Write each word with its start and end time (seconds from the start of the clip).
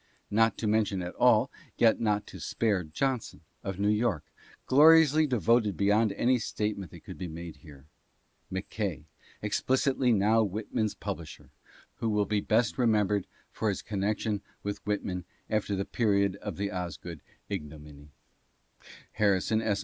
Not 0.31 0.57
to 0.57 0.65
mention 0.65 1.03
all, 1.07 1.51
yet 1.77 1.99
not 1.99 2.25
to 2.25 2.39
spare 2.39 2.83
Johnston, 2.83 3.41
of 3.63 3.77
New 3.77 3.87
York, 3.91 4.23
gloriously 4.65 5.27
devoted 5.27 5.77
beyond 5.77 6.11
any 6.13 6.39
statement 6.39 6.89
that 6.89 7.03
could 7.03 7.19
be 7.19 7.27
made 7.27 7.57
here; 7.57 7.85
McKay, 8.51 9.03
explicitly 9.43 10.11
now 10.11 10.41
Whitman's 10.41 10.95
pub 10.95 11.19
lisher, 11.19 11.49
who 11.97 12.09
will 12.09 12.25
be 12.25 12.41
best 12.41 12.79
remembered 12.79 13.27
for 13.51 13.69
his 13.69 13.83
connection 13.83 14.41
with 14.63 14.83
Whitman 14.87 15.23
after 15.51 15.75
the 15.75 15.85
period 15.85 16.35
of 16.37 16.57
the 16.57 16.71
Osgood 16.71 17.21
ignominy; 17.47 18.07
Harrison 19.13 19.61
S. 19.61 19.79